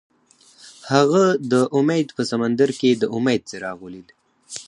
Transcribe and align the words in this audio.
هغه 0.93 1.23
د 1.51 1.53
امید 1.79 2.07
په 2.17 2.23
سمندر 2.31 2.69
کې 2.79 2.91
د 3.01 3.03
امید 3.15 3.41
څراغ 3.49 3.77
ولید. 3.83 4.07